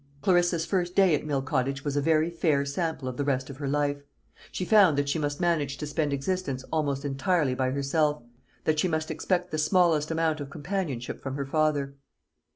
Clarissa's 0.23 0.65
first 0.65 0.95
day 0.95 1.13
at 1.13 1.27
Mill 1.27 1.43
Cottage 1.43 1.85
was 1.85 1.95
a 1.95 2.01
very 2.01 2.31
fair 2.31 2.65
sample 2.65 3.07
of 3.07 3.17
the 3.17 3.23
rest 3.23 3.51
of 3.51 3.57
her 3.57 3.67
life. 3.67 4.01
She 4.51 4.65
found 4.65 4.97
that 4.97 5.07
she 5.07 5.19
must 5.19 5.39
manage 5.39 5.77
to 5.77 5.85
spend 5.85 6.11
existence 6.11 6.65
almost 6.73 7.05
entirely 7.05 7.53
by 7.53 7.69
herself 7.69 8.23
that 8.63 8.79
she 8.79 8.87
must 8.87 9.11
expect 9.11 9.51
the 9.51 9.59
smallest 9.59 10.09
amount 10.09 10.39
of 10.39 10.49
companionship 10.49 11.21
from 11.21 11.35
her 11.35 11.45
father. 11.45 11.93